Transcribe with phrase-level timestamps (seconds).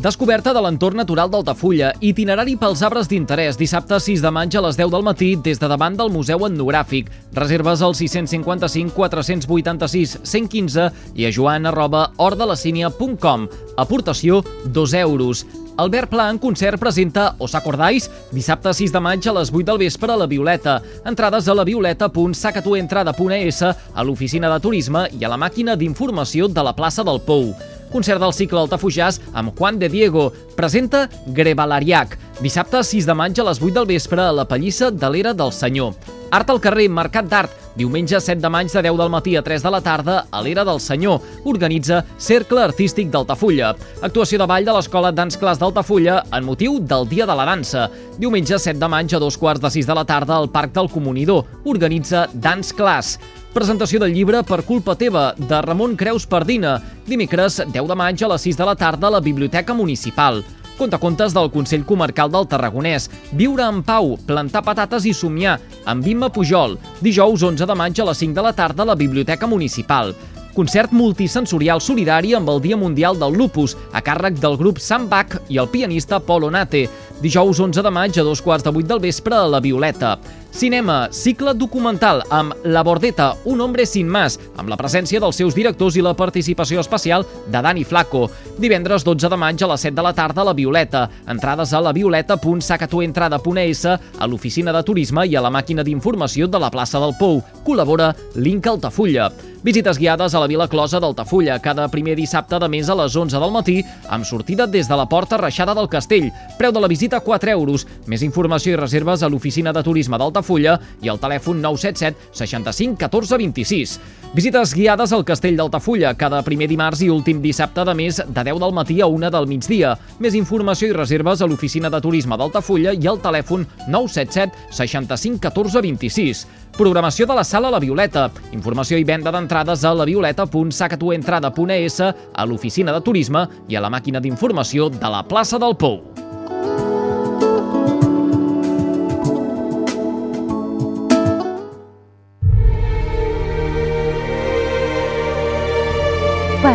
[0.00, 4.76] Descoberta de l'entorn natural d'Altafulla, itinerari pels arbres d'interès, dissabte 6 de maig a les
[4.78, 7.10] 10 del matí des de davant del Museu Etnogràfic.
[7.36, 10.88] Reserves al 655 486 115
[11.20, 13.44] i a joan arroba ordelacínia.com.
[13.76, 15.44] Aportació 2 euros.
[15.76, 18.10] Albert Pla en concert presenta Os acordáis?
[18.32, 20.80] Dissabte 6 de maig a les 8 del vespre a la Violeta.
[21.04, 26.72] Entrades a la violeta.sacatuentrada.es, a l'oficina de turisme i a la màquina d'informació de la
[26.72, 27.52] plaça del Pou.
[27.90, 30.30] Concert del cicle Altafujàs amb Juan de Diego.
[30.56, 32.16] Presenta Grevalariac.
[32.40, 35.52] Dissabte 6 de maig a les 8 del vespre a la Pallissa de l'Era del
[35.52, 35.96] Senyor.
[36.30, 39.64] Art al carrer, Mercat d'Art, diumenge 7 de maig de 10 del matí a 3
[39.66, 41.18] de la tarda a l'Era del Senyor.
[41.44, 43.72] Organitza Cercle Artístic d'Altafulla.
[44.06, 47.88] Actuació de ball de l'Escola Dans Clas d'Altafulla en motiu del Dia de la Dansa.
[48.18, 50.88] Diumenge 7 de maig a dos quarts de 6 de la tarda al Parc del
[50.88, 51.44] Comunidor.
[51.64, 53.18] Organitza Dans Clas.
[53.50, 56.76] Presentació del llibre Per culpa teva, de Ramon Creus Pardina.
[57.08, 60.44] Dimecres, 10 de maig a les 6 de la tarda a la Biblioteca Municipal.
[60.78, 63.08] Contacontes del Consell Comarcal del Tarragonès.
[63.34, 66.78] Viure en pau, plantar patates i somiar, amb Imma Pujol.
[67.02, 70.14] Dijous 11 de maig a les 5 de la tarda a la Biblioteca Municipal.
[70.54, 75.58] Concert multisensorial solidari amb el Dia Mundial del Lupus, a càrrec del grup Sambach i
[75.58, 76.86] el pianista Pol Onate.
[77.20, 80.14] Dijous 11 de maig a dos quarts de vuit del vespre a la Violeta.
[80.50, 85.54] Cinema, cicle documental amb La Bordeta, un hombre sin más, amb la presència dels seus
[85.54, 88.30] directors i la participació especial de Dani Flaco.
[88.58, 91.10] Divendres 12 de maig a les 7 de la tarda a la Violeta.
[91.28, 96.72] Entrades a la violeta.sacatuentrada.es, a l'oficina de turisme i a la màquina d'informació de la
[96.72, 97.44] plaça del Pou.
[97.68, 99.30] Col·labora Link Altafulla.
[99.62, 103.36] Visites guiades a la Vila Closa d'Altafulla cada primer dissabte de mes a les 11
[103.42, 103.74] del matí
[104.08, 106.30] amb sortida des de la porta reixada del castell.
[106.56, 107.82] Preu de la visita 4 euros.
[108.06, 113.40] Més informació i reserves a l'oficina de turisme d'Altafulla i al telèfon 977 65 14
[113.42, 113.98] 26.
[114.30, 118.60] Visites guiades al castell d'Altafulla cada primer dimarts i últim dissabte de mes de 10
[118.62, 119.98] del matí a 1 del migdia.
[120.22, 125.82] Més informació i reserves a l'oficina de turisme d'Altafulla i al telèfon 977 65 14
[125.82, 126.46] 26.
[126.78, 128.30] Programació de la sala La Violeta.
[128.54, 134.90] Informació i venda d'entrades a lavioleta.sacatuentrada.es, a l'oficina de turisme i a la màquina d'informació
[134.94, 136.00] de la plaça del Pou.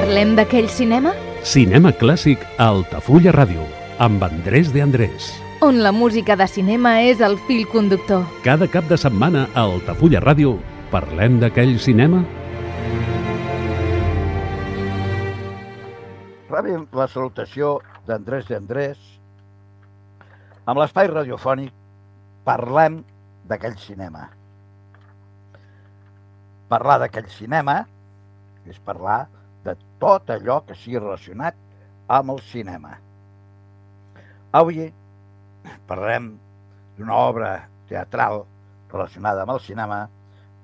[0.05, 1.15] Parlem d'aquell cinema?
[1.41, 3.63] Cinema clàssic a Altafulla Ràdio,
[3.97, 5.31] amb Andrés de Andrés.
[5.65, 8.21] On la música de cinema és el fil conductor.
[8.45, 10.59] Cada cap de setmana a Altafulla Ràdio
[10.91, 12.19] parlem d'aquell cinema?
[16.53, 18.99] Rebem la salutació d'Andrés de Andrés.
[20.69, 21.73] Amb l'espai radiofònic
[22.45, 23.01] parlem
[23.49, 24.27] d'aquell cinema.
[26.69, 27.81] Parlar d'aquell cinema
[28.69, 29.23] és parlar
[29.65, 31.57] de tot allò que sigui relacionat
[32.07, 32.95] amb el cinema.
[34.55, 34.85] Avui
[35.89, 36.35] parlem
[36.97, 37.55] d'una obra
[37.89, 38.43] teatral
[38.91, 40.05] relacionada amb el cinema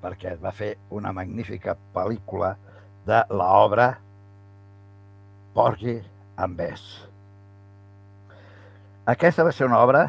[0.01, 2.55] perquè es va fer una magnífica pel·lícula
[3.05, 3.91] de l'obra
[5.53, 5.97] Porgy
[6.37, 6.85] and Bess.
[9.11, 10.05] Aquesta va ser una obra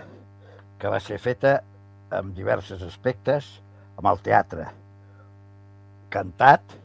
[0.79, 1.57] que va ser feta
[2.13, 3.49] amb diversos aspectes
[3.97, 4.69] amb el teatre.
[6.13, 6.77] Cantat,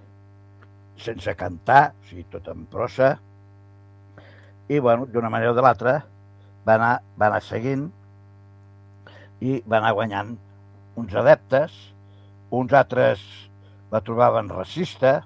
[1.02, 3.16] sense cantar, o sigui, tot en prosa,
[4.68, 6.00] i, bueno, d'una manera o de l'altra,
[6.68, 7.85] va anar, va anar seguint
[9.40, 10.34] i va anar guanyant
[11.00, 11.72] uns adeptes,
[12.52, 13.24] uns altres
[13.91, 15.22] la trobaven racista,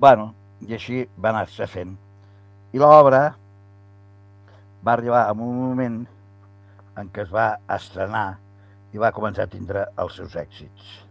[0.00, 0.32] bueno,
[0.64, 1.94] i així va anar-se fent.
[2.74, 3.24] I l'obra
[4.84, 6.00] va arribar a un moment
[7.00, 8.28] en què es va estrenar
[8.94, 11.03] i va començar a tindre els seus èxits.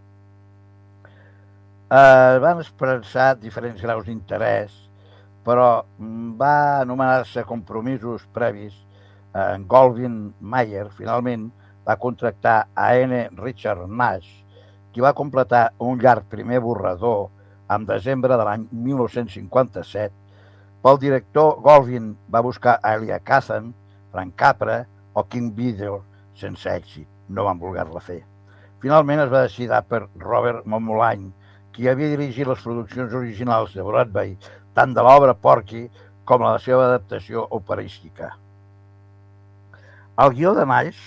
[1.93, 4.71] Eh, van expressar diferents graus d'interès,
[5.45, 5.83] però
[6.39, 8.79] va anomenar-se compromisos previs.
[9.37, 11.43] En Golvin Mayer, finalment,
[11.85, 13.19] va contractar a N.
[13.37, 14.31] Richard Nash,
[14.91, 17.27] qui va completar un llarg primer borrador
[17.69, 20.09] en desembre de l'any 1957.
[20.81, 23.69] Pel director, Golvin va buscar a Elia Kazan,
[24.09, 24.79] Frank Capra
[25.13, 26.01] o King Video
[26.33, 27.05] sense èxit.
[27.29, 28.23] No van voler-la fer.
[28.81, 31.29] Finalment es va decidir per Robert Momolany,
[31.73, 34.35] qui havia dirigit les produccions originals de Broadway,
[34.77, 35.87] tant de l'obra Porky
[36.29, 38.31] com la seva adaptació operística.
[40.23, 40.99] El guió de Malls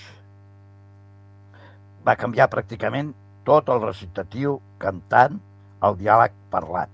[2.06, 3.12] va canviar pràcticament
[3.46, 5.38] tot el recitatiu cantant
[5.86, 6.90] el diàleg parlat,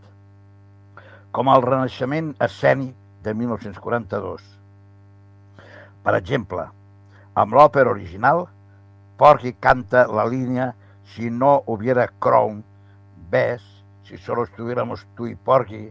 [1.33, 2.93] com el renaixement escènic
[3.25, 4.43] de 1942.
[6.05, 6.67] Per exemple,
[7.39, 8.45] amb l'òpera original,
[9.17, 10.73] Porky canta la línia
[11.13, 12.63] Si no hubiera Crown,
[13.33, 13.65] ves,
[14.05, 15.91] si solo estuviéramos tú y Porky,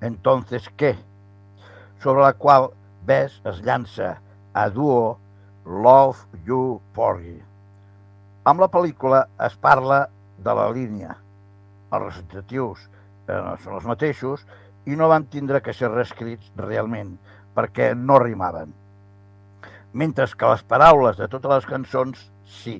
[0.00, 0.94] entonces què?
[1.98, 2.70] Sobre la qual
[3.04, 4.20] ves es llança
[4.54, 5.18] a duo
[5.66, 7.40] Love You Porgy.
[8.46, 10.04] Amb la pel·lícula es parla
[10.38, 11.16] de la línia.
[11.90, 12.84] Els recitatius
[13.26, 14.44] eh, són els mateixos
[14.86, 17.16] i no van tindre que ser reescrits realment
[17.56, 18.70] perquè no rimaven.
[19.96, 22.28] Mentre que les paraules de totes les cançons,
[22.62, 22.78] sí.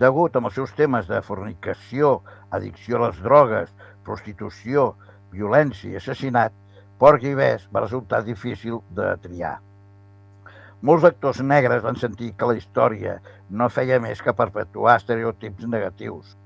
[0.00, 3.72] Degut amb els seus temes de fornicació, addicció a les drogues,
[4.06, 4.92] prostitució,
[5.32, 6.54] violència i assassinat,
[6.98, 9.56] Porky Bess va resultar difícil de triar.
[10.82, 13.18] Molts actors negres van sentir que la història
[13.50, 16.36] no feia més que perpetuar estereotips negatius.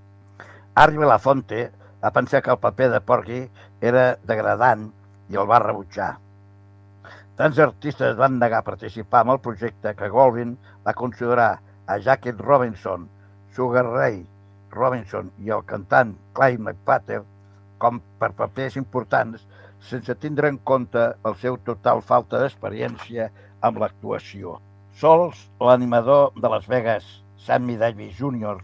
[0.75, 1.63] Harry Belafonte
[2.03, 3.41] va pensar que el paper de Porky
[3.81, 4.91] era degradant
[5.33, 6.11] i el va rebutjar.
[7.37, 11.51] Tants artistes van negar participar en el projecte que Goldwyn va considerar
[11.87, 13.09] a Jackie Robinson,
[13.57, 14.21] Sugar Ray
[14.77, 17.23] Robinson i el cantant Clyde McPatter
[17.81, 19.47] com per papers importants
[19.89, 23.31] sense tindre en compte el seu total falta d'experiència
[23.69, 24.59] amb l'actuació.
[25.01, 27.07] Sols l'animador de Las Vegas,
[27.47, 28.61] Sammy Davis Jr.,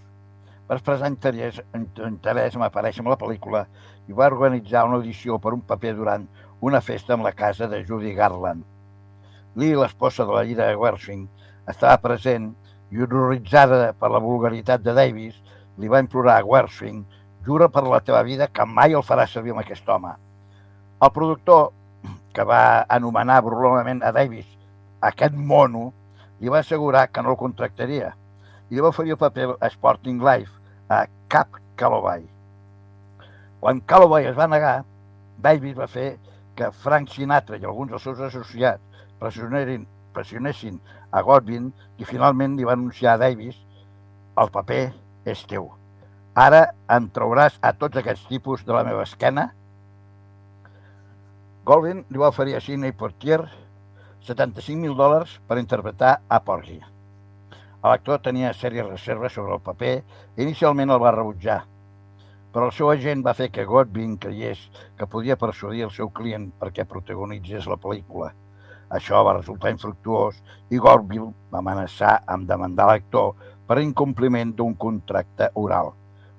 [0.69, 3.67] va expressar interès, interès en aparèixer en la pel·lícula
[4.09, 6.29] i va organitzar una audició per un paper durant
[6.61, 8.65] una festa en la casa de Judy Garland.
[9.57, 11.27] Lee, l'esposa de la Ira Wershing,
[11.69, 12.53] estava present
[12.93, 15.37] i horroritzada per la vulgaritat de Davis,
[15.81, 17.03] li va implorar a Wershing
[17.47, 20.13] jura per la teva vida que mai el farà servir amb aquest home.
[21.03, 21.71] El productor,
[22.33, 24.47] que va anomenar brolament a Davis
[25.03, 25.91] aquest mono
[26.41, 28.13] li va assegurar que no el contractaria
[28.71, 30.53] i li va oferir el paper a Sporting Life
[30.89, 32.25] a Cap Calloway.
[33.61, 34.83] Quan Calloway es va negar,
[35.43, 36.17] Davis va fer
[36.57, 40.81] que Frank Sinatra i alguns dels seus associats pressionessin
[41.13, 41.71] a Godwin
[42.01, 43.59] i finalment li va anunciar a Davis
[44.41, 44.85] el paper
[45.29, 45.69] és teu.
[46.35, 46.63] Ara
[46.97, 49.51] em trauràs a tots aquests tipus de la meva esquena?
[51.69, 53.43] Goldwyn li va oferir a Sidney Portier
[54.27, 56.81] 75.000 dòlars per interpretar a Porgy.
[57.83, 61.61] L'actor tenia sèries reserves sobre el paper i inicialment el va rebutjar,
[62.55, 64.63] però el seu agent va fer que Godwin creiés
[64.99, 68.33] que podia persuadir el seu client perquè protagonitzés la pel·lícula.
[68.93, 70.37] Això va resultar infructuós
[70.71, 73.33] i Godwin va amenaçar amb demandar l'actor
[73.67, 75.95] per incompliment d'un contracte oral.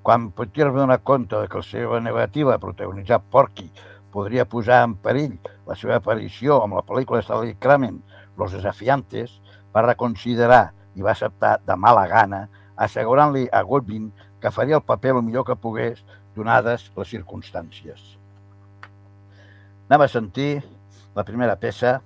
[0.06, 3.72] Quan Potier va donar compte de que la seva negativa a protagonitzar Porky
[4.14, 8.02] podria posar en perill la seva aparició amb la pel·lícula de Stanley Kramen,
[8.38, 9.40] Los Desafiantes,
[9.74, 12.46] va reconsiderar i va acceptar de mala gana,
[12.78, 14.12] assegurant-li a Goodwin
[14.42, 16.04] que faria el paper el millor que pogués,
[16.36, 18.02] donades les circumstàncies.
[19.90, 20.52] Anem a sentir
[21.16, 22.00] la primera peça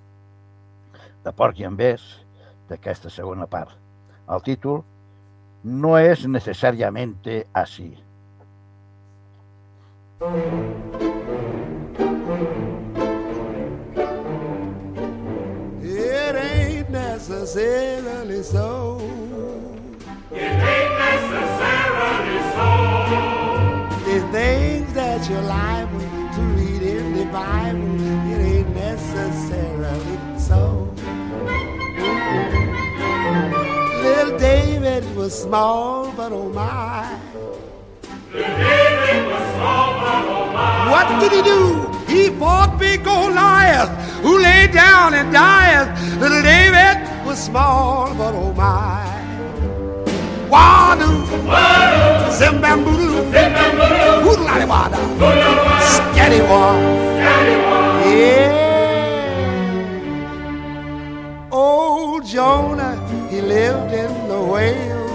[1.27, 2.03] de Porky and Bess
[2.69, 3.75] d'aquesta segona part.
[4.31, 4.83] El títol
[5.67, 7.89] No és necessàriamente així.
[15.83, 19.01] It ain't necessarily so.
[20.31, 22.69] It ain't necessarily so.
[24.07, 25.99] The things that you're liable
[26.35, 27.66] to read in the Bible,
[34.39, 37.19] David was small, but oh my.
[38.31, 40.91] David was small, but oh my.
[40.91, 41.87] What did he do?
[42.07, 43.89] He fought big Goliath,
[44.21, 45.87] who lay down and died.
[46.19, 49.05] Little David was small, but oh my.
[50.49, 56.73] Wadu, Wadu, Zimbambulu, Zimbambulu, Hoodlally Wada, Hoodlally Scatty War.
[58.07, 58.65] Yeah.
[61.51, 62.96] Old Jonah,
[63.37, 65.09] he lived in the whale.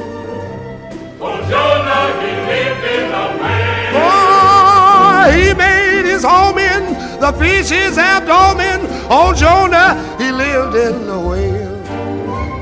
[1.21, 3.95] Old Jonah, he lived in the whale.
[3.99, 6.83] Oh, he made his home in
[7.19, 8.81] the fish's abdomen.
[9.11, 9.91] Old oh, Jonah,
[10.23, 11.79] he lived in the whale.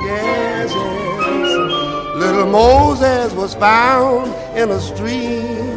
[0.08, 2.16] Yes, yes.
[2.16, 5.76] Little Moses was found in a stream.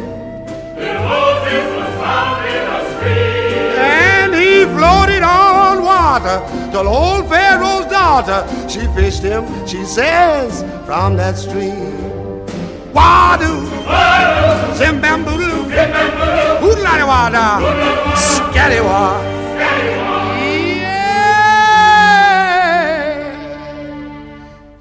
[0.80, 3.68] Little Moses was found in a stream.
[4.00, 6.40] And he floated on water
[6.72, 8.40] till old Pharaoh's water.
[8.68, 11.92] She fished him, she says, from that stream.
[12.96, 13.52] Wadu,
[14.78, 15.58] Zimbambulu,
[18.24, 19.32] Scatty water?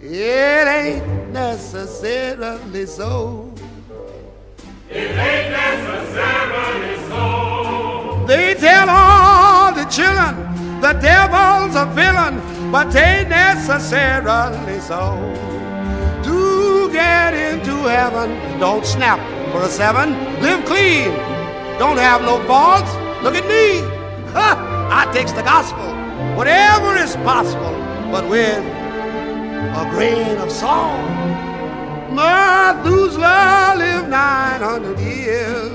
[0.01, 3.11] Yeah, it ain't necessarily so.
[4.89, 7.23] It ain't necessarily so.
[8.27, 10.33] They tell all the children
[10.81, 15.13] the devil's a villain but they ain't necessarily so.
[16.23, 19.19] To get into heaven, don't snap
[19.51, 20.09] for a seven.
[20.41, 21.11] Live clean.
[21.77, 22.91] Don't have no faults.
[23.21, 23.81] Look at me.
[24.33, 24.49] Ha!
[25.07, 25.85] I takes the gospel.
[26.35, 27.75] Whatever is possible,
[28.11, 28.65] but with
[29.81, 30.99] a grain of salt.
[32.11, 35.69] Methuselah lived 900 years.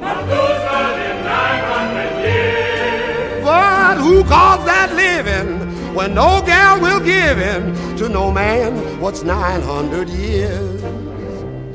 [0.00, 3.44] Methuselah lived 900 years.
[3.44, 5.63] But who calls that living
[5.94, 10.82] when no gal will give in to no man what's 900 years?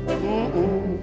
[0.06, 1.02] Mm-mm.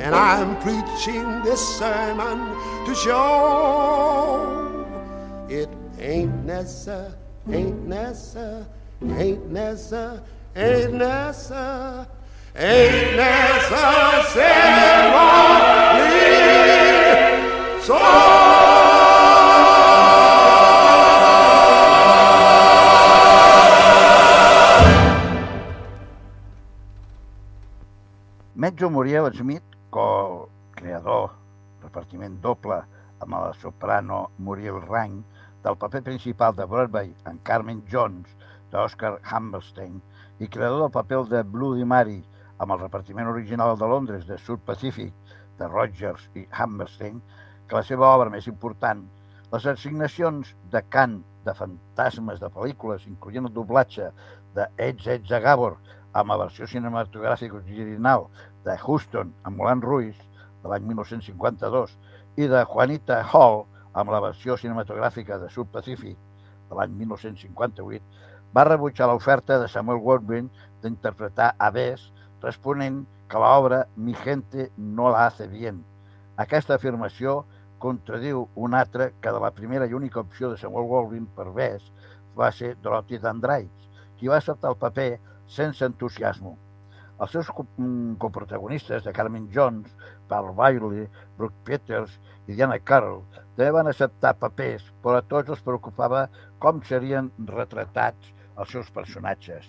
[0.00, 2.38] And I'm preaching this sermon
[2.84, 4.86] to show
[5.48, 5.68] it
[6.00, 7.12] ain't necessary,
[7.50, 8.64] ain't necessary,
[9.02, 10.20] ain't necessary,
[10.56, 12.06] ain't necessary,
[12.56, 14.16] ain't necessarily
[28.76, 31.30] Metjo Muriel Smith, co-creador,
[31.80, 32.76] repartiment doble
[33.24, 35.14] amb la soprano Muriel Rang,
[35.64, 38.34] del paper principal de Broadway en Carmen Jones
[38.68, 39.94] d'Oscar Hammerstein
[40.44, 42.18] i creador del paper de Bloody Mary
[42.60, 47.22] amb el repartiment original de Londres de Sud Pacific de Rogers i Hammerstein,
[47.70, 49.06] que la seva obra més important,
[49.54, 54.12] les assignacions de cant de fantasmes de pel·lícules, incloent el doblatge
[54.52, 55.80] de Eds a Gabor
[56.16, 58.28] amb la versió cinematogràfica original
[58.66, 60.18] de Houston amb Moulin Ruiz
[60.62, 61.96] de l'any 1952
[62.42, 63.62] i de Juanita Hall
[63.96, 66.16] amb la versió cinematogràfica de Sud Pacific
[66.68, 68.02] de l'any 1958,
[68.52, 70.50] va rebutjar l'oferta de Samuel Goldwyn
[70.82, 72.10] d'interpretar Bess,
[72.42, 75.82] responent que l'obra Mi gente no la hace bien.
[76.36, 77.44] Aquesta afirmació
[77.78, 81.90] contradiu una altra que de la primera i única opció de Samuel Goldwyn per Bess
[82.36, 85.10] va ser Dorothy Dandridge, qui va acceptar el paper
[85.46, 86.56] sense entusiasme.
[87.20, 89.92] Els seus mm, coprotagonistes de Carmen Jones,
[90.28, 91.06] Paul Bailey,
[91.38, 93.22] Brooke Peters i Diana Carroll
[93.56, 96.26] també van acceptar papers, però a tots els preocupava
[96.60, 99.64] com serien retratats els seus personatges.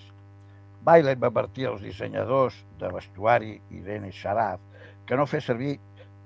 [0.84, 4.60] Bailey va advertir als dissenyadors de vestuari Irene Sharaf
[5.08, 5.78] que no fes servir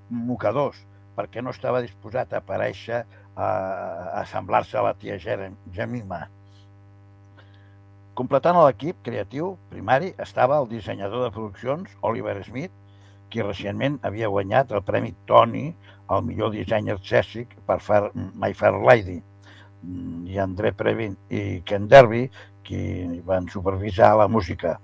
[0.10, 0.82] mocadors
[1.18, 3.04] perquè no estava disposat a aparèixer
[3.36, 3.48] a,
[4.22, 6.26] a semblar-se a la tia Jerem- Jemima.
[8.22, 12.72] Completant l'equip creatiu primari estava el dissenyador de produccions Oliver Smith,
[13.34, 15.72] qui recentment havia guanyat el Premi Tony
[16.08, 19.22] al millor disseny artístic per Fair, My Fair Lady,
[19.82, 22.28] Mm, i André Previn i Ken Derby,
[22.66, 24.78] qui van supervisar la música.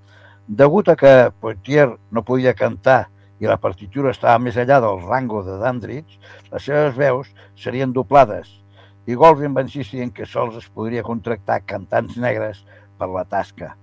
[0.48, 3.04] Degut a que Poitier no podia cantar
[3.38, 6.18] i la partitura estava més enllà del rango de Dandridge,
[6.52, 8.56] les seves veus serien doblades
[9.08, 12.64] i Goldwyn va insistir en que sols es podria contractar cantants negres
[12.98, 13.74] per la tasca.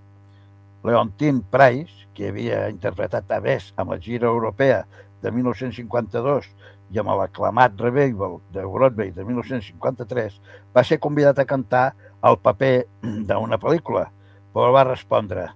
[0.85, 4.85] Leontine Price, que havia interpretat a Bess amb la gira europea
[5.23, 6.51] de 1952
[6.93, 10.37] i amb l'aclamat revival de Broadway de 1953,
[10.77, 11.87] va ser convidat a cantar
[12.25, 12.75] el paper
[13.29, 14.07] d'una pel·lícula,
[14.55, 15.49] però va respondre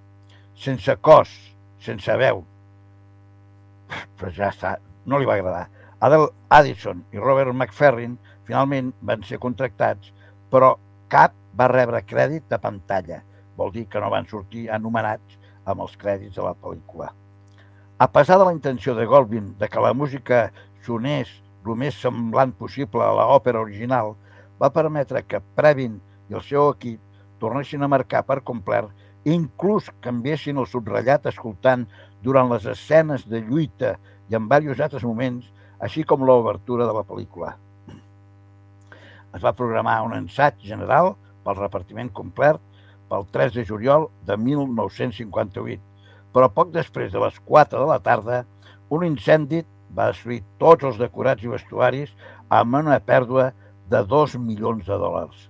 [0.58, 1.30] sense cos,
[1.84, 2.42] sense veu.
[4.18, 5.68] Però ja està, no li va agradar.
[6.00, 8.16] Adele Addison i Robert McFerrin
[8.48, 10.12] finalment van ser contractats,
[10.50, 10.76] però
[11.12, 13.22] cap va rebre crèdit de pantalla.
[13.58, 15.36] Vol dir que no van sortir anomenats
[15.68, 17.10] amb els crèdits de la pel·lícula.
[17.98, 20.48] A pesar de la intenció de Goldwyn de que la música
[20.86, 21.32] sonés
[21.68, 24.14] el més semblant possible a l'òpera original,
[24.60, 25.98] va permetre que Previn
[26.30, 27.02] i el seu equip
[27.42, 28.88] tornessin a marcar per complet
[29.26, 31.84] i inclús canviessin el subratllat escoltant
[32.24, 33.96] durant les escenes de lluita
[34.28, 35.46] i en diversos altres moments,
[35.78, 37.54] així com l'obertura de la pel·lícula.
[39.36, 42.60] Es va programar un ensaig general pel repartiment complet
[43.08, 45.82] pel 3 de juliol de 1958,
[46.32, 48.44] però poc després de les 4 de la tarda,
[48.94, 49.62] un incendi
[49.94, 52.12] va destruir tots els decorats i vestuaris
[52.52, 53.50] amb una pèrdua
[53.88, 55.48] de 2 milions de dòlars.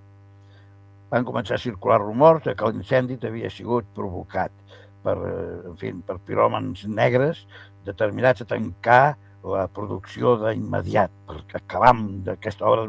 [1.11, 4.53] Van començar a circular rumors de que l'incendi havia sigut provocat
[5.03, 5.17] per,
[5.71, 7.47] en fi, per piròmans negres
[7.87, 9.17] determinats a tancar
[9.49, 12.89] la producció d'immediat, per acabar amb d'aquesta obra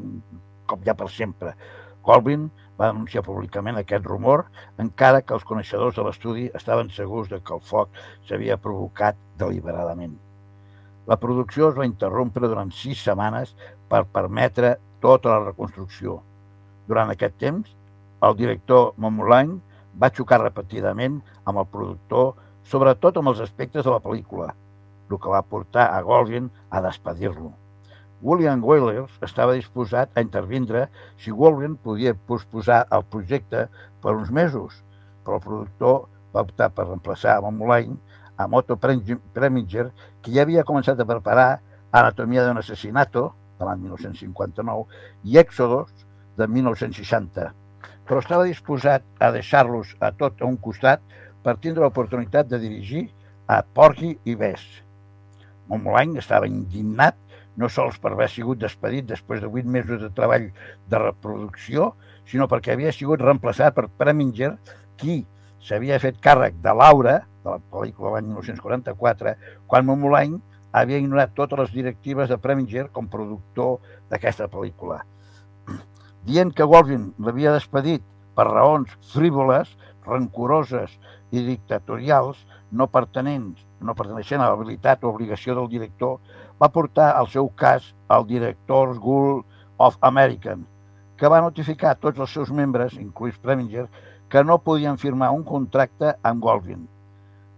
[0.70, 1.54] cop ja per sempre.
[2.06, 2.50] Colvin
[2.80, 4.46] va denunciar públicament aquest rumor,
[4.80, 7.92] encara que els coneixedors de l'estudi estaven segurs de que el foc
[8.30, 10.16] s'havia provocat deliberadament.
[11.10, 13.56] La producció es va interrompre durant sis setmanes
[13.92, 16.20] per permetre tota la reconstrucció.
[16.88, 17.72] Durant aquest temps,
[18.24, 19.60] el director Momoline
[20.00, 22.36] va xocar repetidament amb el productor
[22.70, 24.54] sobretot amb els aspectes de la pel·lícula,
[25.10, 27.52] el que va portar a Goldwyn a despedir-lo.
[28.22, 33.68] William Whalers estava disposat a intervindre si Goldwyn podia posposar el projecte
[34.04, 34.82] per uns mesos,
[35.24, 36.02] però el productor
[36.36, 37.96] va optar per reemplaçar a Mulane
[38.40, 39.90] a Moto Preminger,
[40.24, 41.60] que ja havia començat a preparar
[41.92, 44.86] Anatomia d'un assassinato, de l'any 1959,
[45.28, 45.90] i Èxodos,
[46.40, 47.50] de 1960,
[48.08, 51.04] però estava disposat a deixar-los a tot a un costat
[51.44, 53.10] per tindre l'oportunitat de dirigir
[53.48, 54.64] a Porky i Bess.
[55.68, 57.20] Montmolant estava indignat
[57.60, 60.48] no sols per haver sigut despedit després de vuit mesos de treball
[60.90, 61.94] de reproducció,
[62.30, 64.54] sinó perquè havia sigut reemplaçat per Preminger,
[65.00, 65.24] qui
[65.66, 69.36] s'havia fet càrrec de Laura, de la pel·lícula l'any 1944,
[69.68, 70.40] quan Montmolant
[70.72, 73.80] havia ignorat totes les directives de Preminger com productor
[74.12, 75.02] d'aquesta pel·lícula.
[76.28, 78.04] Dient que Goldwyn l'havia despedit
[78.38, 79.72] per raons frívoles,
[80.06, 80.96] rancoroses
[81.32, 82.40] i dictatorials,
[82.72, 86.20] no pertenents, no perteneixent a l'habilitat o obligació del director,
[86.60, 89.44] va portar el seu cas al director School
[89.78, 90.66] of American,
[91.16, 93.88] que va notificar a tots els seus membres, incluïts Preminger,
[94.30, 96.84] que no podien firmar un contracte amb Goldwyn.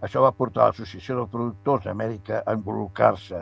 [0.01, 3.41] Això va portar a l'Associació de Productors d'Amèrica a involucrar-se.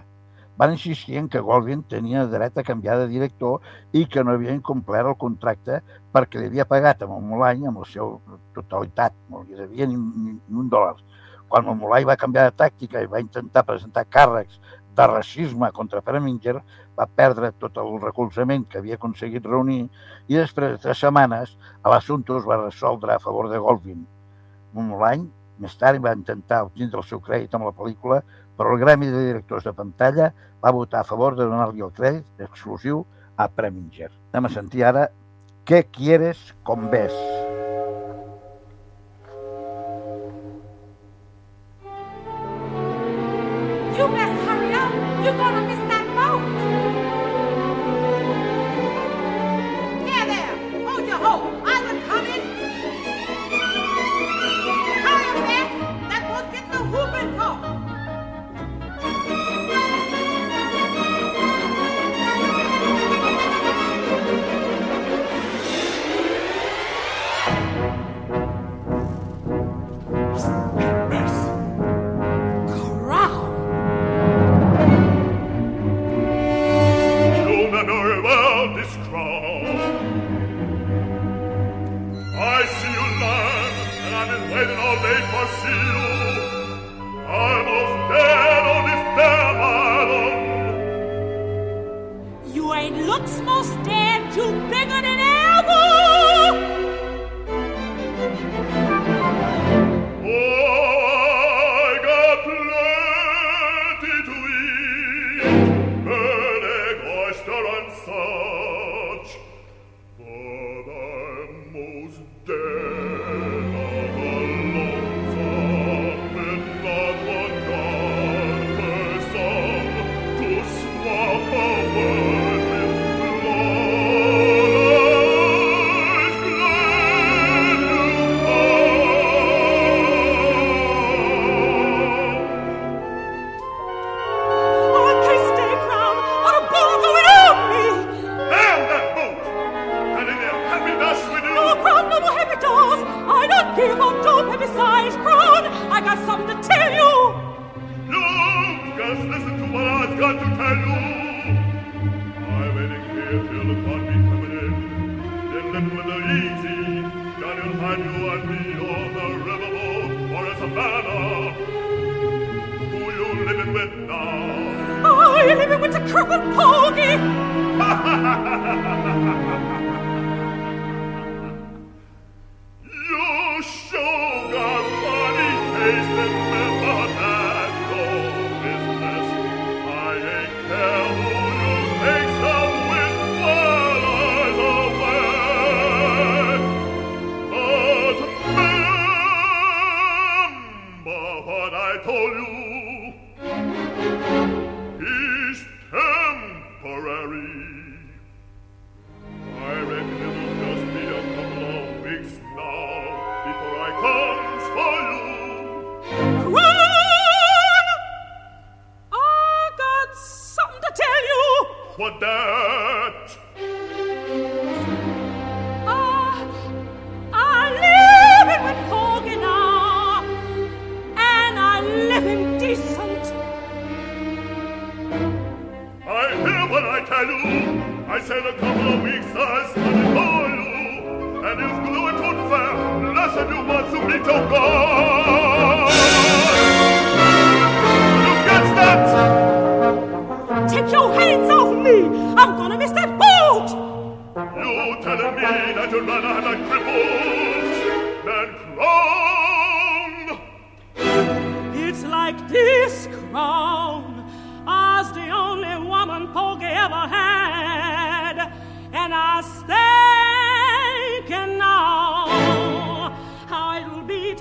[0.59, 3.61] Van insistir en que Goldwyn tenia dret a canviar de director
[3.95, 5.79] i que no havia incomplert el contracte
[6.11, 9.95] perquè li havia pagat amb el Molany amb la seva totalitat, no li devia ni,
[9.95, 10.97] ni, ni un dòlar.
[11.47, 14.59] Quan el Molany va canviar de tàctica i va intentar presentar càrrecs
[14.99, 16.59] de racisme contra Preminger,
[16.99, 19.81] va perdre tot el recolzament que havia aconseguit reunir
[20.27, 21.55] i després de tres setmanes
[21.87, 24.03] l'assumpte es va resoldre a favor de Goldwyn.
[24.75, 25.25] Molany
[25.59, 28.21] més tard va intentar obtindre el seu crèdit amb la pel·lícula,
[28.57, 30.31] però el Gremi de Directors de Pantalla
[30.63, 34.11] va votar a favor de donar-li el crèdit exclusiu a Preminger.
[34.33, 35.07] Anem a sentir ara
[35.69, 37.13] Què quieres con ves?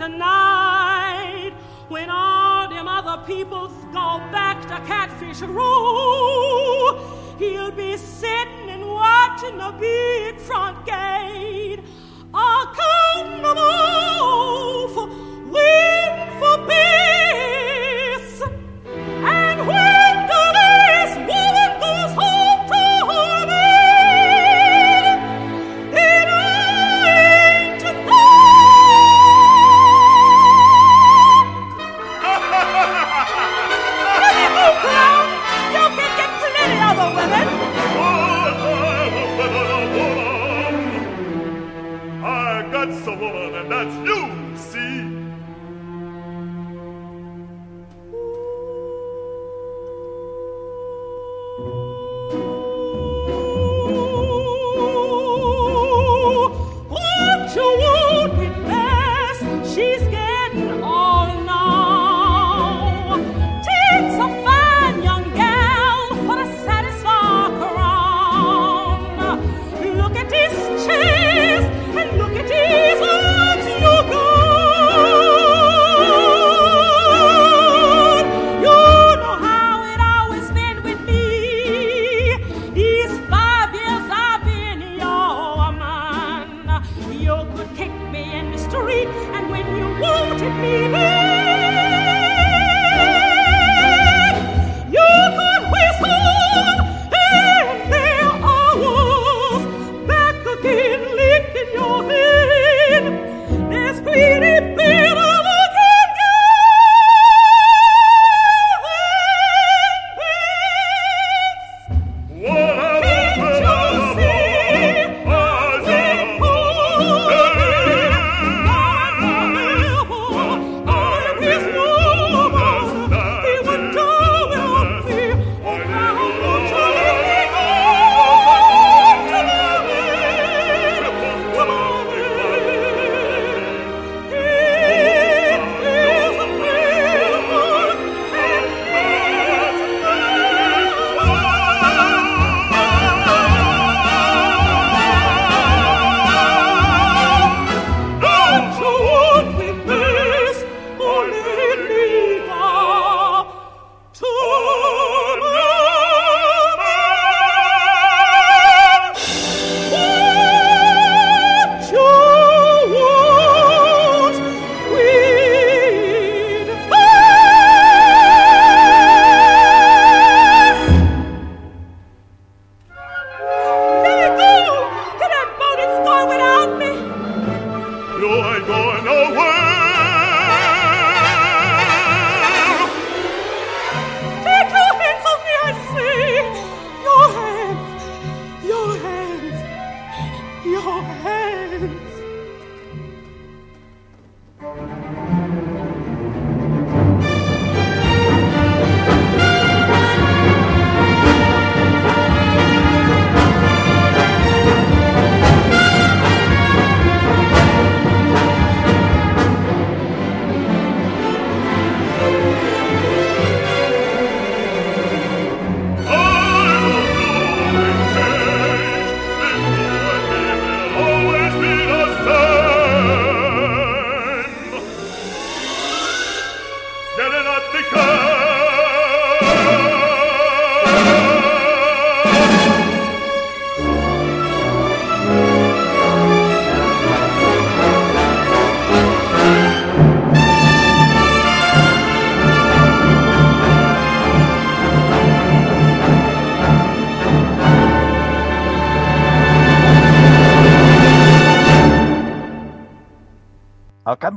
[0.09, 1.53] night
[1.89, 7.37] when all them other people's go back to Catfish Row.
[7.39, 11.81] He'll be sitting and watching the big front gate.
[12.35, 14.48] Oh, come on.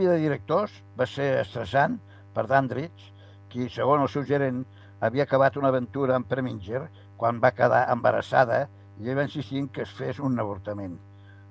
[0.02, 2.00] canvi de directors va ser estressant
[2.34, 3.12] per Dandridge,
[3.52, 4.64] qui, segons el seu gerent,
[5.00, 6.88] havia acabat una aventura amb Preminger
[7.22, 8.64] quan va quedar embarassada
[8.98, 10.96] i li va insistir que es fes un avortament.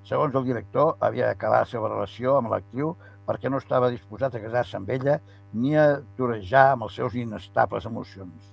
[0.03, 2.97] Segons el director, havia d'acabar la seva relació amb l'actriu
[3.29, 5.21] perquè no estava disposat a casar-se amb ella
[5.53, 8.51] ni a torejar amb els seus inestables emocions.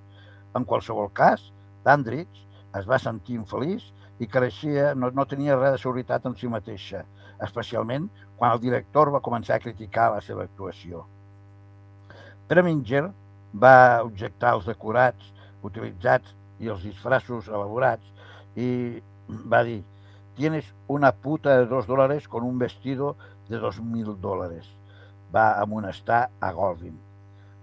[0.53, 1.49] En qualsevol cas,
[1.85, 2.45] Dandridge
[2.77, 7.05] es va sentir infeliç i creixia, no, no tenia res de seguretat en si mateixa,
[7.41, 11.03] especialment quan el director va començar a criticar la seva actuació.
[12.47, 13.07] Preminger
[13.53, 15.33] va objectar els decorats
[15.65, 18.05] utilitzats i els disfraços elaborats
[18.55, 18.69] i
[19.27, 19.81] va dir
[20.37, 23.15] tienes una puta de dos dólares con un vestido
[23.49, 24.69] de dos mil dòlars.
[25.33, 26.95] Va amonestar a Golvin.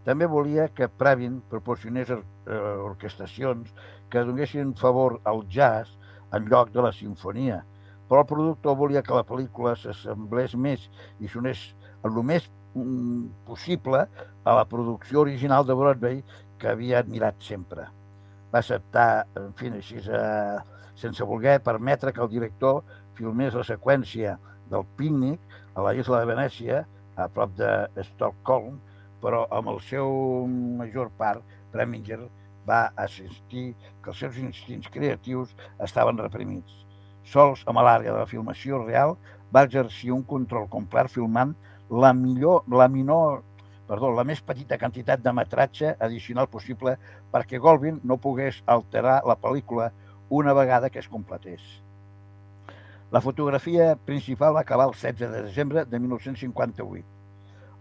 [0.04, 2.58] També volia que Pravin proporcionés or eh,
[2.90, 3.70] orquestacions
[4.10, 5.94] que donessin favor al jazz
[6.34, 7.62] en lloc de la sinfonia,
[8.08, 10.88] però el productor volia que la pel·lícula s'assemblés més
[11.20, 11.62] i sonés
[12.04, 14.04] el més mm, possible
[14.44, 16.22] a la producció original de Broadway
[16.58, 17.88] que havia admirat sempre.
[18.52, 20.58] Va acceptar, en fi, així, eh,
[21.00, 22.82] sense voler permetre que el director
[23.18, 24.36] filmés la seqüència
[24.70, 25.40] del pícnic
[25.74, 26.84] a la isla de Venècia,
[27.16, 28.78] a prop de Stockholm,
[29.22, 30.08] però amb el seu
[30.78, 32.20] major part, Preminger
[32.68, 35.54] va assistir que els seus instints creatius
[35.86, 36.84] estaven reprimits.
[37.24, 39.16] Sols amb l'àrea de la filmació real
[39.54, 41.54] va exercir un control complet filmant
[41.90, 43.42] la millor, la menor,
[43.88, 46.96] perdó, la més petita quantitat de metratge addicional possible
[47.32, 49.90] perquè Goldwyn no pogués alterar la pel·lícula
[50.28, 51.62] una vegada que es completés.
[53.14, 57.04] La fotografia principal va acabar el 16 de desembre de 1958.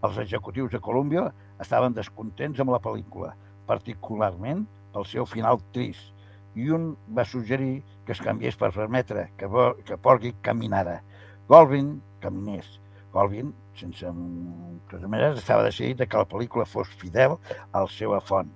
[0.04, 1.24] Els executius de Columbia
[1.58, 3.32] estaven descontents amb la pel·lícula,
[3.66, 6.13] particularment pel seu final trist,
[6.54, 9.48] i un va suggerir que es canviés per permetre que,
[9.86, 11.00] que Porgy caminara.
[11.48, 12.66] Goldwyn caminés.
[13.14, 17.36] Goldwyn, sense maneres, estava decidit que la pel·lícula fos fidel
[17.72, 18.50] a la seva font,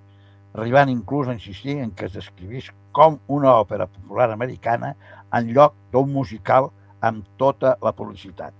[0.54, 4.94] arribant inclús a insistir en que es descrivís com una òpera popular americana
[5.34, 8.54] en lloc d'un musical amb tota la publicitat.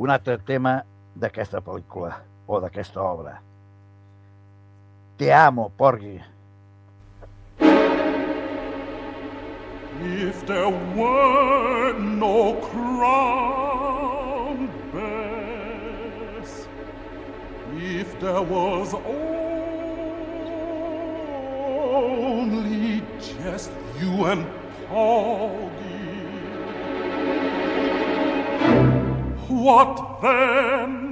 [0.00, 0.80] Un altre tema
[1.14, 2.16] d'aquesta pel·lícula
[2.48, 3.36] o d'aquesta obra.
[5.20, 6.16] Te amo, Porgy.
[9.98, 13.90] If there were no crown
[14.92, 16.68] Bess,
[17.76, 18.94] if there was
[22.14, 24.46] only just you and
[24.88, 25.66] Porgy,
[29.48, 31.09] what then?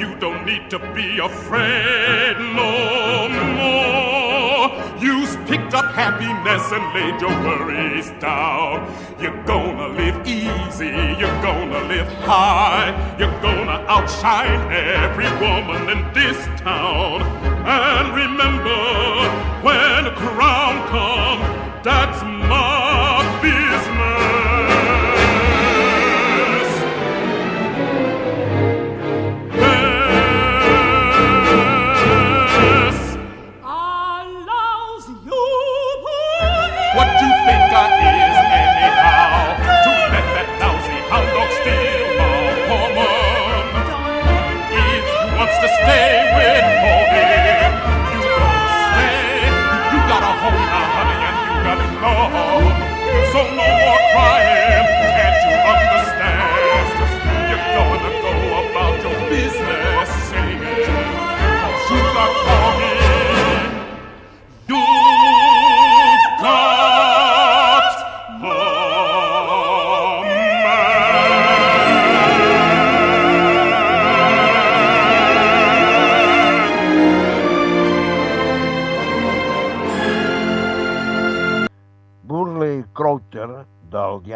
[0.00, 4.66] You don't need to be afraid no more.
[4.98, 8.92] You've picked up happiness and laid your worries down.
[9.20, 16.38] You're gonna live easy, you're gonna live high, you're gonna outshine every woman in this
[16.60, 17.22] town.
[17.64, 18.80] And remember,
[19.62, 23.09] when a crown comes, that's my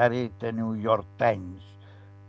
[0.04, 1.64] diari The New York Times,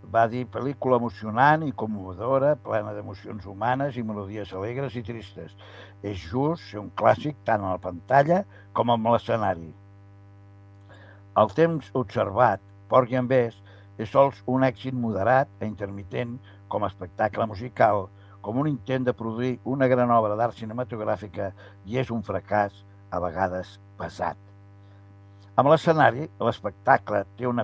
[0.08, 5.56] va dir pel·lícula emocionant i commovedora, plena d'emocions humanes i melodies alegres i tristes.
[6.04, 9.74] És just ser un clàssic tant a la pantalla com amb l'escenari.
[11.36, 13.60] El temps observat, Porgy and Bess,
[13.98, 16.38] és sols un èxit moderat a intermitent
[16.72, 18.08] com a espectacle musical,
[18.42, 21.52] com un intent de produir una gran obra d'art cinematogràfica
[21.86, 24.55] i és un fracàs, a vegades, pesat.
[25.56, 27.64] Amb l'escenari, l'espectacle té una,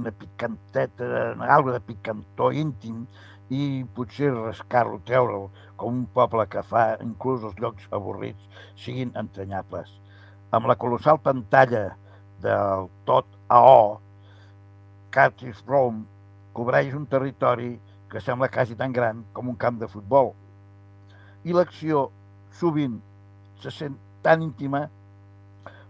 [0.00, 1.08] una picanteta,
[1.52, 3.02] algo de picantó íntim
[3.52, 8.48] i potser rascar-lo, treure'l, com un poble que fa inclús els llocs avorrits
[8.86, 9.92] siguin entranyables.
[10.56, 11.84] Amb la colossal pantalla
[12.40, 14.00] del tot AO,
[15.12, 16.06] Cardiff Rome
[16.56, 17.74] cobreix un territori
[18.08, 20.32] que sembla quasi tan gran com un camp de futbol.
[21.44, 22.08] I l'acció
[22.56, 22.96] sovint
[23.60, 24.86] se sent tan íntima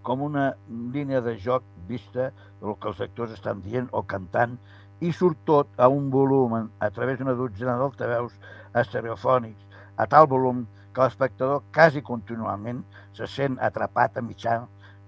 [0.06, 4.58] com una línia de joc vista del que els actors estan dient o cantant
[5.00, 8.36] i surt tot a un volum a través d'una dotzena d'altaveus
[8.84, 9.64] estereofònics
[9.96, 10.64] a tal volum
[10.94, 12.84] que l'espectador quasi contínuament
[13.16, 14.60] se sent atrapat a mitjà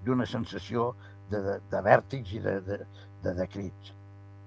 [0.05, 0.95] d'una sensació
[1.31, 2.79] de, de, de vèrtigs i de, de,
[3.23, 3.93] de, de crits.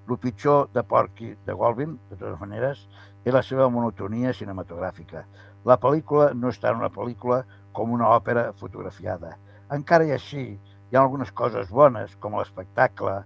[0.09, 2.81] El pitjor de Porky de Goldwyn, de totes maneres,
[3.23, 5.25] és la seva monotonia cinematogràfica.
[5.69, 7.43] La pel·lícula no és tant una pel·lícula
[7.75, 9.35] com una òpera fotografiada.
[9.75, 10.43] Encara i així,
[10.89, 13.19] hi ha algunes coses bones, com l'espectacle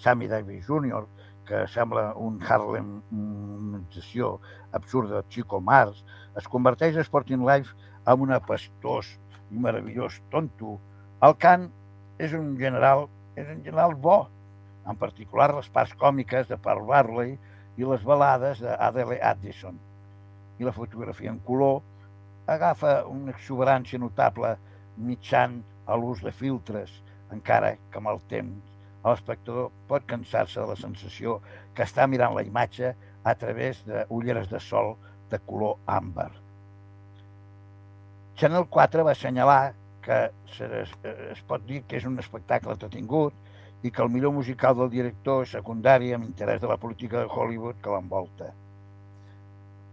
[0.00, 1.04] Sammy Davis Jr.,
[1.44, 4.30] que sembla un Harlemització
[4.78, 6.04] absurda de Chico Mars,
[6.40, 7.74] es converteix a Sporting Life
[8.08, 9.10] en un apestós
[9.50, 10.78] i meravellós tonto.
[11.26, 11.66] El cant
[12.22, 14.22] és un general, és un general bo,
[14.88, 17.34] en particular les parts còmiques de Paul Barley
[17.76, 19.76] i les balades d'Adele Addison.
[20.60, 21.82] I la fotografia en color
[22.48, 24.54] agafa una exuberància notable
[24.96, 25.60] mitjan
[25.90, 26.92] a l'ús de filtres,
[27.34, 28.70] encara que amb el temps
[29.04, 31.38] l'espectador pot cansar-se de la sensació
[31.74, 32.92] que està mirant la imatge
[33.24, 34.94] a través d'ulleres de sol
[35.30, 36.30] de color àmbar.
[38.40, 39.74] Channel 4 va assenyalar
[40.04, 44.76] que es, es pot dir que és un espectacle entretingut i que el millor musical
[44.76, 48.50] del director és secundari amb interès de la política de Hollywood que l'envolta.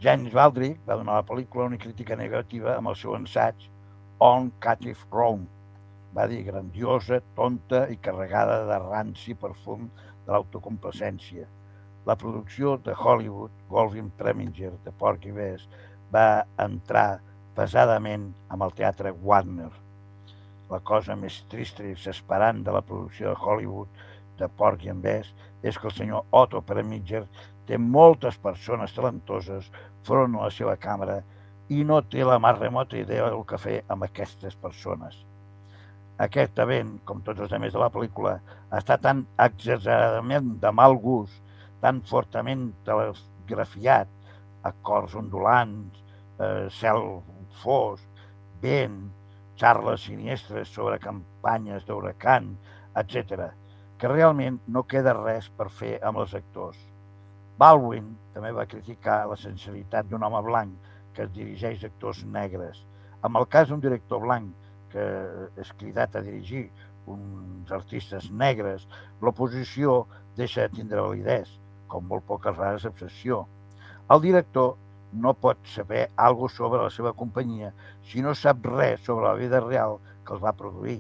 [0.03, 3.69] James Baldrick va donar a la pel·lícula una crítica negativa amb el seu ensaig
[4.19, 5.47] On Catif Rome.
[6.17, 9.83] Va dir grandiosa, tonta i carregada de ranci perfum
[10.25, 11.45] de l'autocomplacència.
[12.09, 15.67] La producció de Hollywood, Goldwyn Preminger, de Porky Bess,
[16.15, 17.19] va entrar
[17.59, 19.69] pesadament amb el teatre Warner.
[20.71, 24.01] La cosa més trista i desesperant de la producció de Hollywood
[24.41, 27.25] de Porky and Bess és que el senyor Otto Preminger
[27.69, 29.69] té moltes persones talentoses
[30.07, 31.21] front a la seva càmera
[31.69, 35.26] i no té la més remota idea del que fer amb aquestes persones.
[36.23, 38.31] Aquest event, com tots els altres de la pel·lícula,
[38.73, 41.35] està tan exageradament de mal gust,
[41.83, 44.09] tan fortament telegrafiat,
[44.65, 46.01] acords ondulants,
[46.41, 47.03] eh, cel
[47.61, 48.25] fosc,
[48.65, 48.97] vent,
[49.61, 52.49] xarles siniestres sobre campanyes d'huracan,
[52.97, 53.51] etc.,
[53.97, 56.77] que realment no queda res per fer amb els actors.
[57.61, 62.83] Baldwin també va criticar la sinceritat d'un home blanc que es dirigeix a actors negres.
[63.25, 65.05] En el cas d'un director blanc que
[65.61, 66.67] és cridat a dirigir
[67.07, 68.87] uns artistes negres,
[69.21, 70.01] l'oposició
[70.37, 71.55] deixa de tindre validesa,
[71.87, 73.45] com molt poques rares excepció.
[74.11, 74.75] El director
[75.13, 77.71] no pot saber alguna sobre la seva companyia
[78.09, 80.99] si no sap res sobre la vida real que els va produir.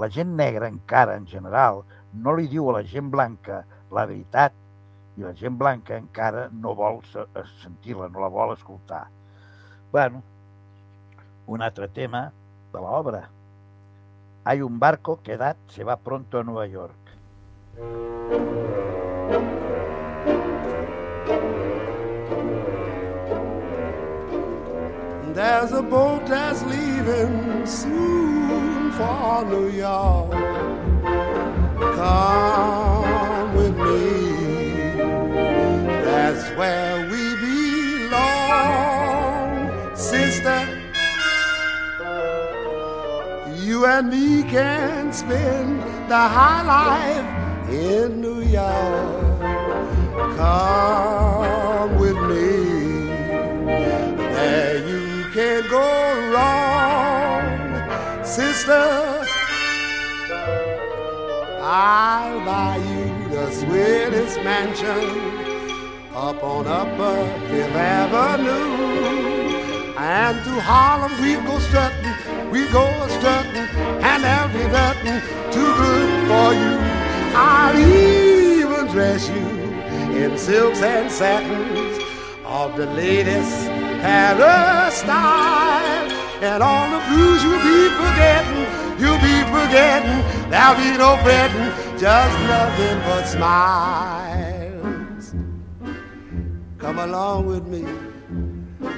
[0.00, 4.56] La gent negra, encara en general, no li diu a la gent blanca la veritat
[5.16, 7.00] i la gent blanca encara no vol
[7.62, 9.06] sentir-la, no la vol escoltar.
[9.92, 10.22] Bueno,
[11.46, 12.26] un altre tema
[12.76, 13.30] de l'obra.
[14.44, 16.94] Hay un barco que Dad se va pronto a Nueva York.
[25.34, 27.66] There's a boat that's leaving
[43.96, 45.80] And me can spend
[46.10, 49.40] the high life in New York.
[50.36, 53.06] Come with me.
[54.36, 55.86] There you can't go
[56.30, 57.46] wrong,
[58.22, 59.24] sister.
[61.62, 65.08] I'll buy you the sweetest mansion
[66.14, 67.16] up on Upper
[67.48, 69.06] Fifth Avenue.
[69.96, 75.20] And to Harlem we go strutting, we go strutting, and there'll be nothing
[75.52, 76.72] too good for you.
[77.34, 79.46] I'll even dress you
[80.16, 81.98] in silks and satins
[82.44, 83.68] of the latest
[84.00, 86.10] Paris style.
[86.42, 88.66] And all the blues you'll be forgetting,
[89.00, 90.22] you'll be forgetting.
[90.50, 94.54] There'll be no fretting, just nothing but smiles.
[96.78, 97.84] come along with me.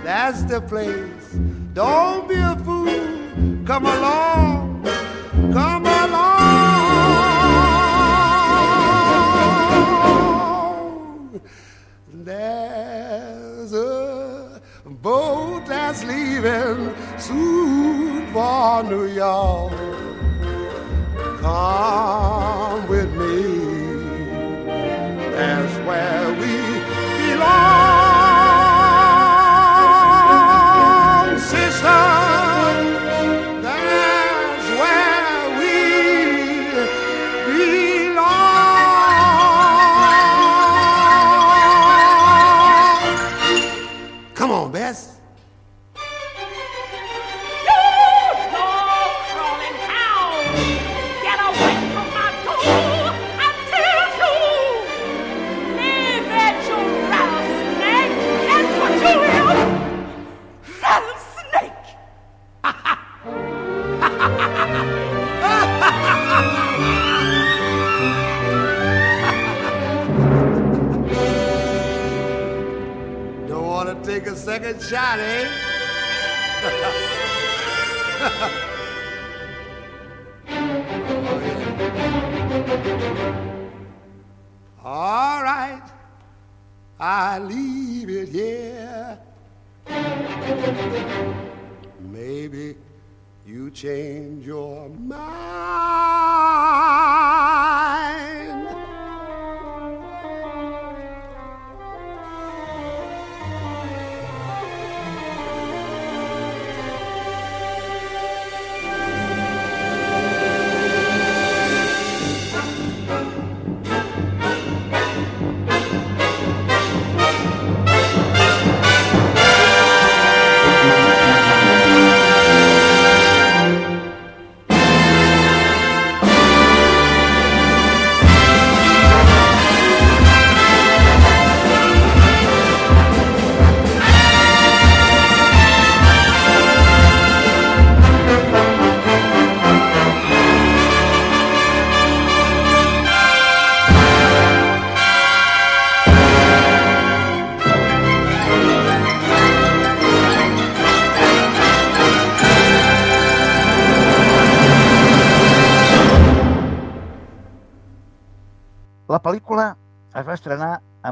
[0.05, 1.39] That's the place.
[1.74, 3.64] Don't be a fool.
[3.66, 4.68] Come along.
[5.53, 6.39] Come along.
[12.12, 19.72] There's a boat that's leaving soon for New York.
[21.41, 23.43] Come with me.
[25.32, 26.28] That's where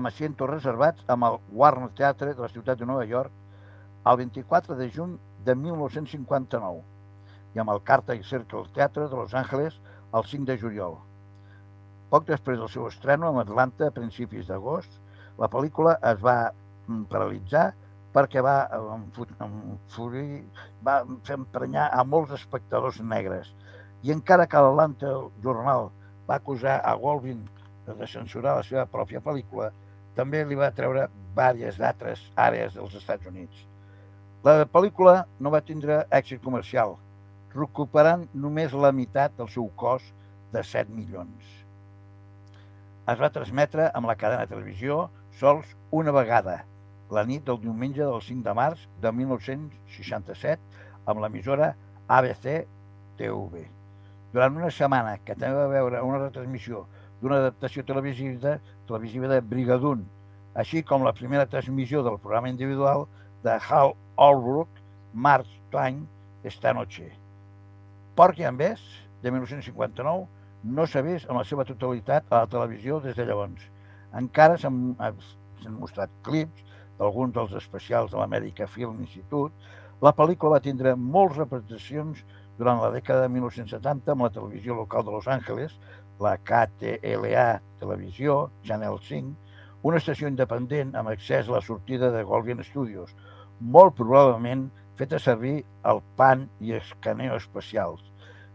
[0.06, 3.32] amb asientos reservats amb el Warner Theatre de la ciutat de Nova York
[4.06, 9.80] el 24 de juny de 1959 i amb el Carter Circle Theatre de Los Angeles
[10.14, 10.94] el 5 de juliol.
[12.10, 14.92] Poc després del seu estreno en Atlanta a principis d'agost,
[15.42, 17.72] la pel·lícula es va mm, paralitzar
[18.14, 18.54] perquè va,
[18.94, 20.44] enfu- enfurir,
[20.86, 23.50] va fer emprenyar a molts espectadors negres.
[24.06, 25.90] I encara que l'Atlanta Journal
[26.30, 27.42] va acusar a Goldwyn
[27.90, 29.72] de censurar la seva pròpia pel·lícula,
[30.16, 31.06] també li va treure
[31.36, 33.66] diverses d'altres àrees dels Estats Units.
[34.46, 36.96] La pel·lícula no va tindre èxit comercial,
[37.52, 40.12] recuperant només la meitat del seu cost
[40.54, 41.52] de 7 milions.
[43.12, 45.06] Es va transmetre amb la cadena de televisió
[45.40, 46.62] sols una vegada,
[47.12, 50.62] la nit del diumenge del 5 de març de 1967,
[51.06, 51.74] amb l'emissora
[52.08, 52.46] ABC
[53.20, 53.66] TV.
[54.32, 56.86] Durant una setmana que també va veure una retransmissió
[57.20, 58.56] d'una adaptació televisiva,
[58.88, 60.04] televisiva de Brigadoon,
[60.56, 63.06] així com la primera transmissió del programa individual
[63.44, 64.68] de Hal Holbrook,
[65.12, 66.06] March Twain,
[66.44, 67.10] esta noche.
[68.16, 68.82] Porky and Bess,
[69.22, 70.26] de 1959,
[70.64, 73.66] no s'ha vist en la seva totalitat a la televisió des de llavors.
[74.16, 74.96] Encara s'han
[75.76, 76.64] mostrat clips
[76.98, 79.52] d'alguns dels especials de l'America Film Institute.
[80.02, 82.24] La pel·lícula va tindre moltes representacions
[82.58, 85.76] durant la dècada de 1970 amb la televisió local de Los Angeles,
[86.20, 87.48] la KTLA
[87.80, 89.34] Televisió, Channel 5,
[89.86, 93.12] una estació independent amb accés a la sortida de Goldwyn Studios,
[93.60, 98.02] molt probablement feta servir el PAN i escaneo especials.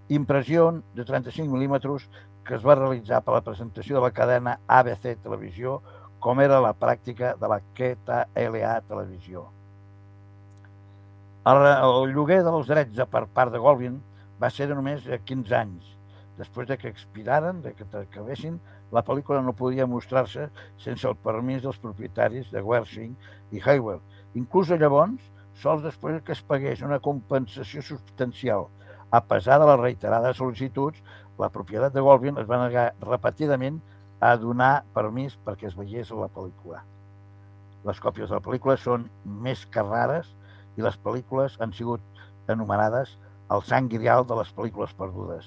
[0.10, 2.10] Impressió de 35 mil·límetres
[2.44, 5.80] que es va realitzar per la presentació de la cadena ABC Televisió,
[6.22, 9.46] com era la pràctica de la KTLA Televisió.
[11.50, 13.98] El, el lloguer dels drets per part de Goldwyn
[14.42, 15.96] va ser de només de 15 anys.
[16.42, 18.56] Després de que expiraren, de que acabessin,
[18.96, 20.48] la pel·lícula no podia mostrar-se
[20.82, 23.12] sense el permís dels propietaris de Wersing
[23.54, 24.02] i Hayward.
[24.42, 25.28] Inclús llavors,
[25.62, 28.66] sols després que es pagués una compensació substancial.
[29.12, 31.04] A pesar de les reiterades sol·licituds,
[31.38, 33.78] la propietat de Goldwyn es va negar repetidament
[34.20, 36.82] a donar permís perquè es veiés la pel·lícula.
[37.86, 39.10] Les còpies de la pel·lícula són
[39.46, 40.34] més que rares
[40.78, 43.18] i les pel·lícules han sigut anomenades
[43.54, 45.46] el sang grial de les pel·lícules perdudes.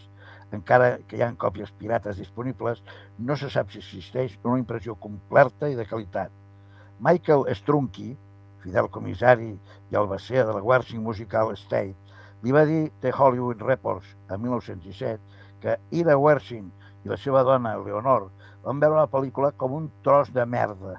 [0.55, 2.83] Encara que hi ha còpies pirates disponibles,
[3.19, 6.33] no se sap si existeix una impressió completa i de qualitat.
[7.05, 8.13] Michael Strunky,
[8.65, 9.51] fidel comissari
[9.91, 11.97] i albacea de la Warsing Musical Estate,
[12.45, 16.67] li va dir The Hollywood Reports en 1917 que Ira Wersing
[17.05, 18.29] i la seva dona, Leonor,
[18.65, 20.99] van veure la pel·lícula com un tros de merda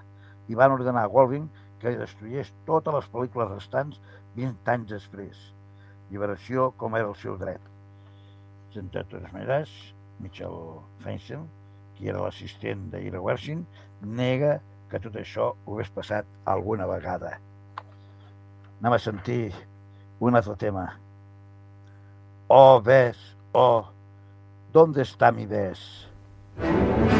[0.49, 1.45] i van ordenar a Wolving
[1.81, 4.01] que destruís totes les pel·lícules restants
[4.41, 5.39] 20 anys després.
[6.09, 7.74] Liberació com era el seu dret.
[8.75, 9.69] De totes maneres,
[10.19, 10.55] Michel
[10.99, 11.45] Feinstein,
[11.95, 13.61] qui era l'assistent d'Ira Wersing,
[14.17, 14.57] nega
[14.91, 17.37] que tot això ho hagués passat alguna vegada.
[18.81, 19.53] Anem a sentir
[20.19, 20.85] un altre tema.
[22.51, 23.17] Oh, ves,
[23.53, 23.87] oh,
[24.73, 26.09] ¿dónde está mi ves?
[26.59, 27.14] Oh,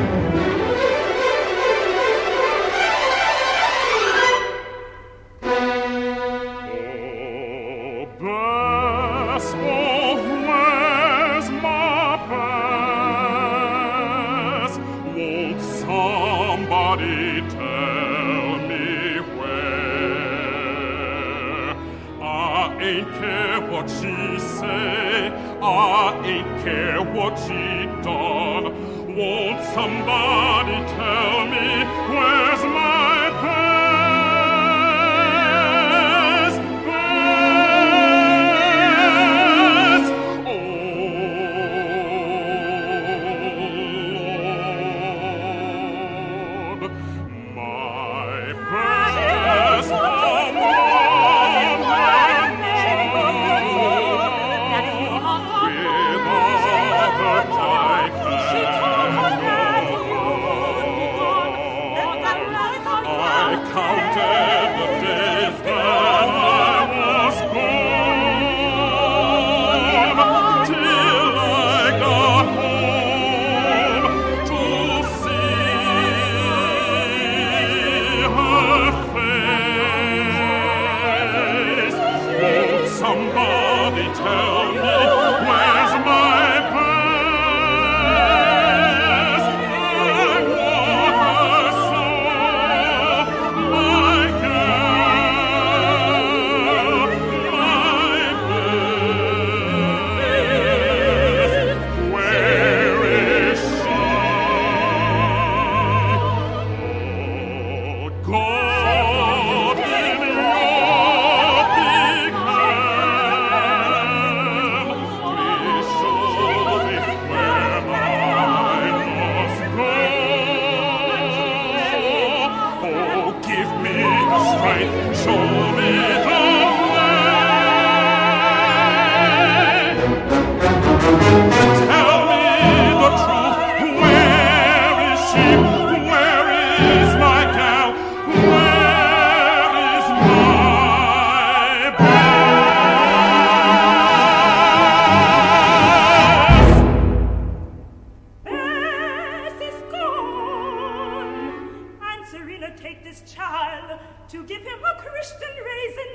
[153.15, 153.97] This child
[154.27, 156.13] to give him a Christian raising.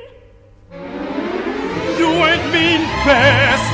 [1.99, 3.70] You ain't mean Bess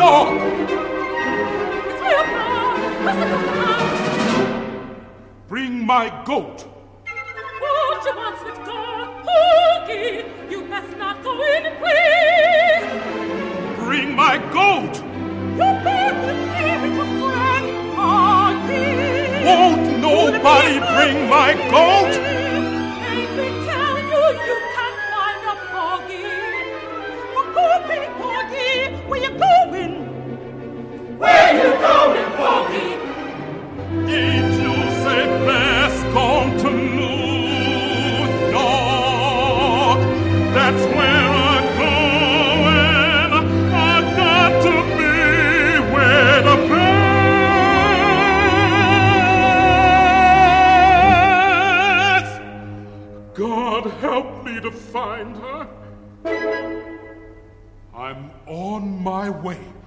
[0.00, 0.38] house?
[5.48, 6.66] Bring my goat.
[7.60, 10.24] What with God, Porgy?
[10.50, 12.88] You must not go in peace.
[13.78, 14.94] Bring my goat.
[15.58, 16.64] You brought with me
[16.96, 19.44] your friend, Porgy.
[19.44, 22.37] Won't nobody bring my goat?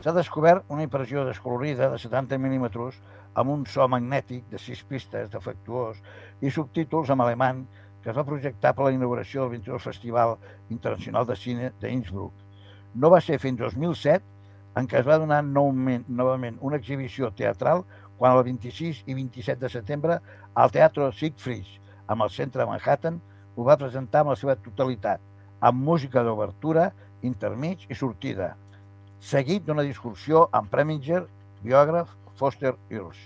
[0.02, 2.96] S'ha descobert una impressió descolorida de 70 mil·límetres
[3.38, 6.00] amb un so magnètic de 6 pistes defectuós
[6.42, 7.60] i subtítols en alemany
[8.02, 10.34] que es va projectar per la inauguració del 22 Festival
[10.74, 12.34] Internacional de Cine d'Innsbruck.
[12.96, 17.86] No va ser fins 2007 en què es va donar noument, novament una exhibició teatral
[18.18, 20.18] quan el 26 i 27 de setembre
[20.56, 21.78] al Teatre Siegfried,
[22.08, 23.22] amb el centre de Manhattan,
[23.54, 25.22] ho va presentar amb la seva totalitat,
[25.62, 26.90] amb música d'obertura,
[27.22, 28.56] intermig i sortida,
[29.22, 31.22] seguit d'una discussió amb Preminger,
[31.62, 32.10] biògraf,
[32.40, 33.20] Foster Earls.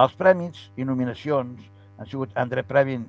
[0.00, 1.62] Els prèmits i nominacions
[2.00, 3.04] han sigut André Previn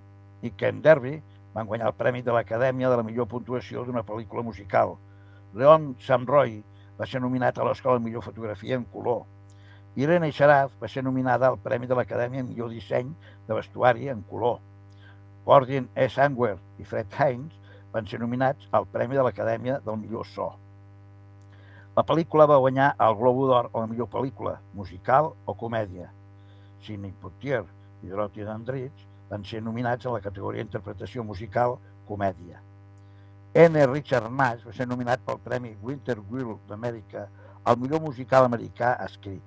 [0.46, 1.18] i Ken Derby,
[1.56, 4.96] van guanyar el Premi de l'Acadèmia de la millor puntuació d'una pel·lícula musical.
[5.58, 6.60] Leon Samroy
[7.00, 9.26] va ser nominat a l'Escola de Millor Fotografia en color.
[10.00, 13.10] Irene Sharaf va ser nominada al Premi de l'Acadèmia millor disseny
[13.48, 14.62] de vestuari en color.
[15.46, 16.08] Gordon E.
[16.08, 17.58] Sangwer i Fred Hines
[17.94, 20.52] van ser nominats al Premi de l'Acadèmia del millor so.
[21.96, 26.08] La pel·lícula va guanyar el Globo d'Or a la millor pel·lícula, musical o comèdia.
[26.86, 27.66] Sidney Poitier
[28.02, 31.78] i Dorothy Dandridge van ser nominats a la categoria Interpretació musical
[32.08, 32.62] comèdia.
[33.54, 33.86] N.
[33.92, 37.26] Richard Nash va ser nominat pel Premi Winter Wheel d'Amèrica
[37.68, 39.44] al millor musical americà escrit.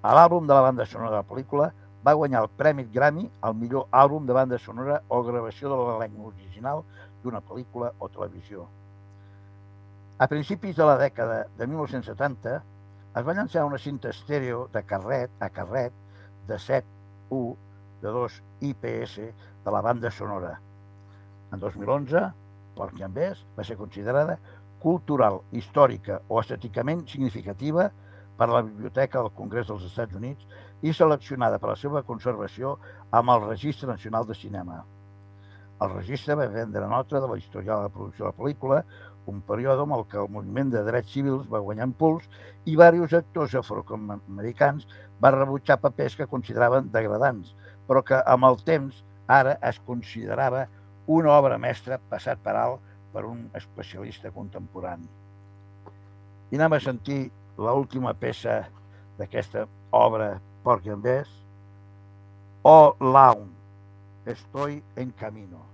[0.00, 1.68] A l'àlbum de la banda sonora de la pel·lícula
[2.06, 6.18] va guanyar el Premi Grammy al millor àlbum de banda sonora o gravació de l'elenc
[6.30, 6.84] original
[7.22, 8.66] d'una pel·lícula o televisió.
[10.18, 12.54] A principis de la dècada de 1970
[13.18, 15.94] es va llançar una cinta estèreo de carret a carret
[16.48, 17.42] de 7U
[18.02, 19.14] de 2 IPS
[19.64, 20.58] de la banda sonora.
[21.52, 22.24] En 2011,
[22.76, 24.38] Porky and Bess va ser considerada
[24.82, 27.88] cultural, històrica o estèticament significativa
[28.38, 30.46] per a la Biblioteca del Congrés dels Estats Units
[30.86, 32.76] i seleccionada per a la seva conservació
[33.10, 34.84] amb el Registre Nacional de Cinema.
[35.78, 38.78] El registre va prendre nota de la història de la producció de la pel·lícula,
[39.30, 42.24] un període amb el que el moviment de drets civils va guanyar impuls
[42.64, 44.88] i diversos actors afroamericans
[45.20, 47.52] van rebutjar papers que consideraven degradants,
[47.86, 50.64] però que amb el temps ara es considerava
[51.18, 55.06] una obra mestra passat per alt per un especialista contemporani.
[56.50, 57.20] I anem a sentir
[57.60, 58.64] l'última peça
[59.20, 60.32] d'aquesta obra
[60.64, 61.30] Porky and Bess,
[62.66, 63.46] O Laun,
[64.28, 65.67] Estoy en camino.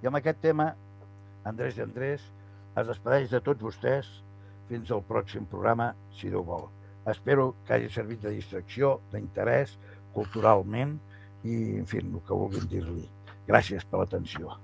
[0.00, 0.70] I amb aquest tema,
[1.48, 2.22] Andrés i Andrés
[2.80, 4.08] es despedeix de tots vostès
[4.70, 6.68] fins al pròxim programa, si Déu vol.
[7.10, 9.76] Espero que hagi servit de distracció, d'interès,
[10.16, 10.96] culturalment
[11.44, 13.06] i, en fi, el que vulguin dir-li.
[13.48, 14.56] Gràcies per l'atenció.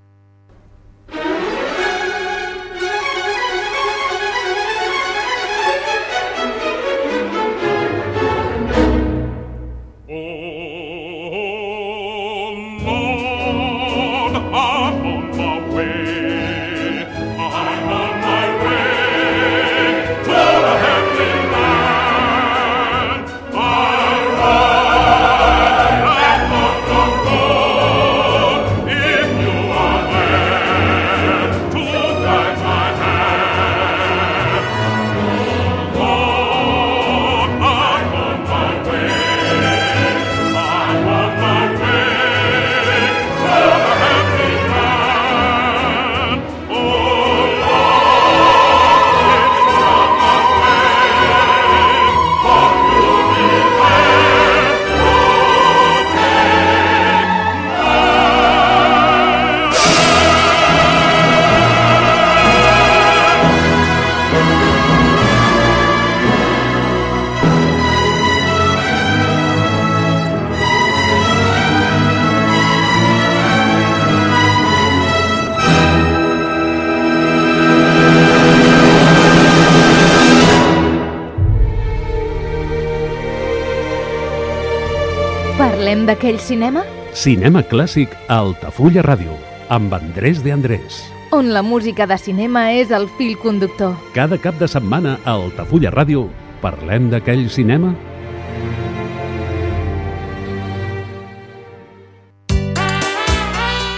[85.97, 86.83] Parlem d'aquell cinema
[87.17, 89.33] Cinema clàssic a Altafulla Ràdio,
[89.73, 90.99] amb Andrés de Andrés.
[91.33, 93.95] on la música de cinema és el fil conductor.
[94.13, 96.27] Cada cap de setmana a Altafulla Ràdio
[96.61, 97.95] parlem d'aquell cinema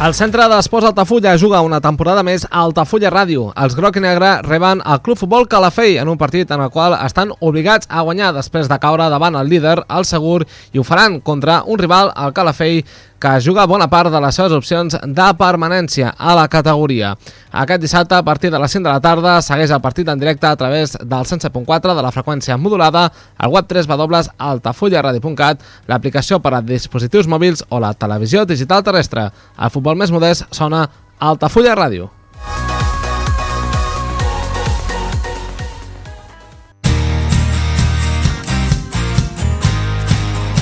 [0.00, 3.50] El centre d'esports Altafulla juga una temporada més a Altafulla Ràdio.
[3.52, 6.96] Els groc i negre reben el Club Futbol Calafell en un partit en el qual
[6.96, 11.18] estan obligats a guanyar després de caure davant el líder, el Segur, i ho faran
[11.20, 12.80] contra un rival, el Calafell,
[13.20, 17.12] que juga bona part de les seves opcions de permanència a la categoria.
[17.52, 20.46] Aquest dissabte, a partir de les 5 de la tarda, segueix el partit en directe
[20.48, 26.62] a través del 107.4 de la freqüència modulada, al web 3 www.altafullaradio.cat, l'aplicació per a
[26.62, 29.28] dispositius mòbils o la televisió digital terrestre.
[29.58, 30.86] El futbol més modest sona
[31.20, 32.19] Altafulla Ràdio.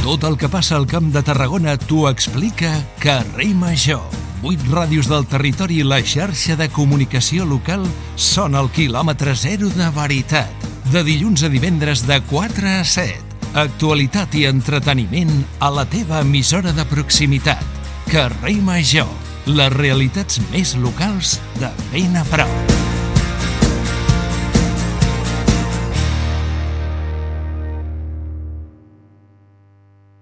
[0.08, 2.70] Tot el que passa al Camp de Tarragona t'ho explica
[3.02, 4.00] Carrer Major.
[4.40, 7.84] Vuit ràdios del territori i la xarxa de comunicació local
[8.16, 10.64] són el quilòmetre zero de veritat.
[10.88, 13.20] De dilluns a divendres de 4 a 7.
[13.66, 17.68] Actualitat i entreteniment a la teva emissora de proximitat.
[18.08, 19.12] Carrer Major.
[19.44, 22.77] Les realitats més locals de ben a prop.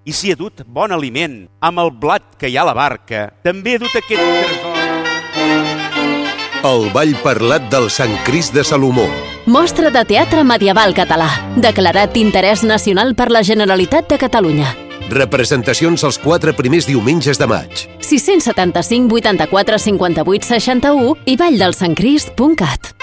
[0.07, 3.25] I si he dut bon aliment, amb el blat que hi ha a la barca,
[3.43, 4.77] també he dut aquest tresor.
[6.67, 9.09] El ball parlat del Sant Crist de Salomó.
[9.51, 11.27] Mostra de teatre medieval català,
[11.59, 14.71] declarat d'interès nacional per la Generalitat de Catalunya.
[15.11, 17.87] Representacions els quatre primers diumenges de maig.
[17.99, 22.95] 675 84 58 61 i valldelsancrist.cat.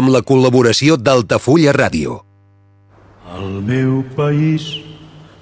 [0.00, 2.14] Amb la col·laboració d'Altafulla Ràdio.
[3.36, 4.70] Al meu país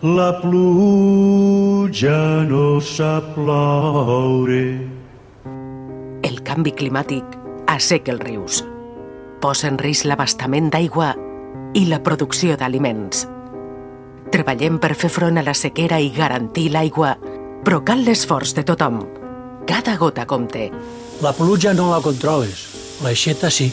[0.02, 2.16] la pluja
[2.48, 4.59] no sap ploure.
[6.26, 7.38] El canvi climàtic
[7.70, 8.61] asseca els rius,
[9.38, 11.14] posa en risc l'abastament d'aigua
[11.78, 13.28] i la producció d'aliments.
[14.34, 17.14] Treballem per fer front a la sequera i garantir l'aigua,
[17.62, 19.04] però cal l'esforç de tothom.
[19.70, 20.72] Cada gota compte.
[21.22, 22.72] La pluja no la controles,
[23.06, 23.70] l'aixeta sí.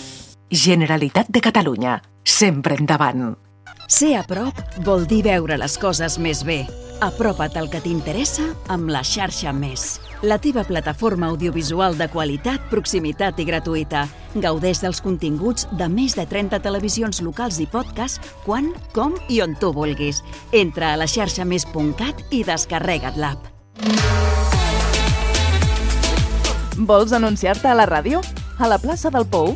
[0.51, 3.33] Generalitat de Catalunya, sempre endavant.
[3.89, 4.53] Ser a prop
[4.85, 6.67] vol dir veure les coses més bé.
[7.01, 9.99] Apropa't al que t'interessa amb la xarxa Més.
[10.21, 14.05] La teva plataforma audiovisual de qualitat, proximitat i gratuïta.
[14.35, 19.57] Gaudeix dels continguts de més de 30 televisions locals i podcast quan, com i on
[19.59, 20.21] tu vulguis.
[20.53, 23.49] Entra a la xarxa més.cat i descarrega't l'app.
[26.77, 28.21] Vols anunciar-te a la ràdio?
[28.59, 29.55] A la plaça del Pou?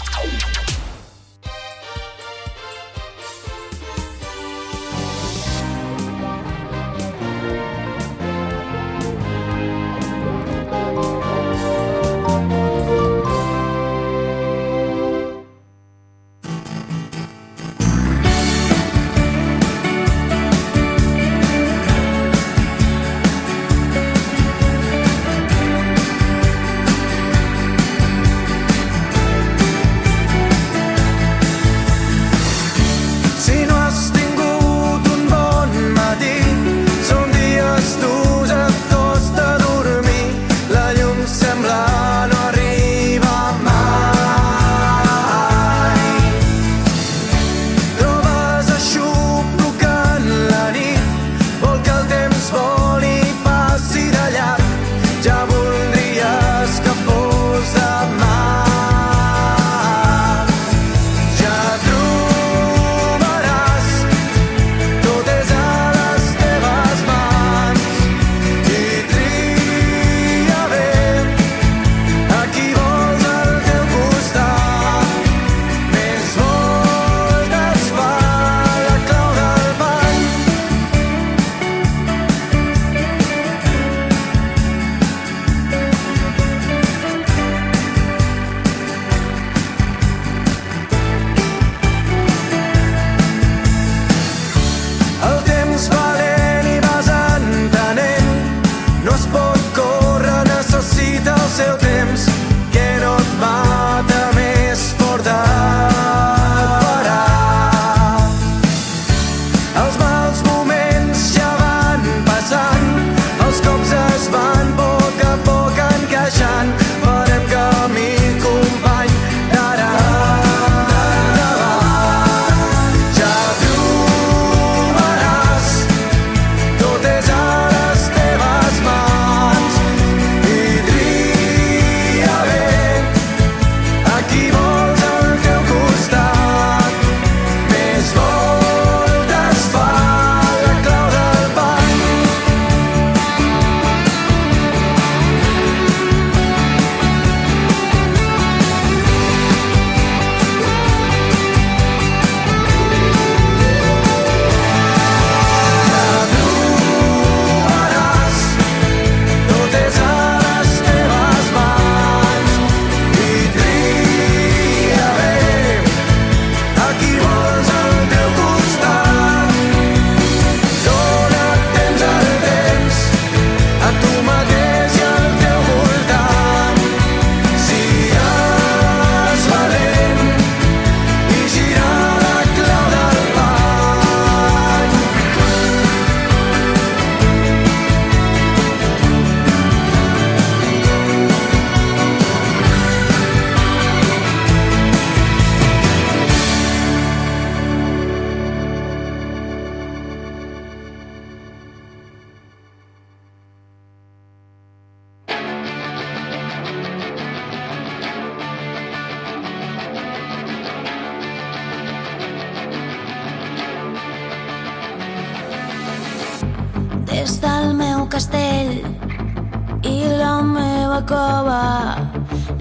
[221.07, 221.97] Cova.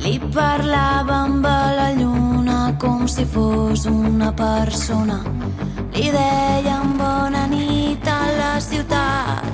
[0.00, 5.20] Li parlava amb la lluna com si fos una persona.
[5.94, 9.44] Li deien bona nit a la ciutat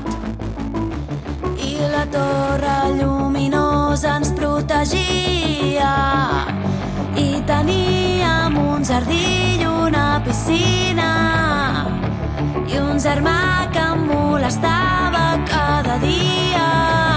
[1.67, 5.93] i la torre lluminosa ens protegia
[7.17, 11.11] i teníem un jardí i una piscina
[12.67, 17.16] i un germà que em molestava cada dia.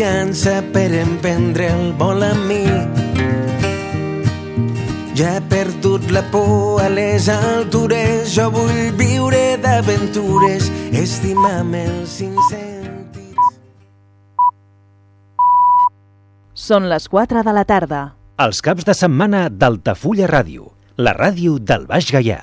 [0.00, 2.64] Confiança per emprendre el vol amb mi.
[5.12, 12.40] Ja he perdut la por a les altures, jo vull viure d'aventures, estimar-me els cinc
[12.48, 13.52] sentits.
[16.54, 18.00] Són les 4 de la tarda.
[18.40, 22.40] Els caps de setmana d'Altafulla Ràdio, la ràdio del Baix Gaià.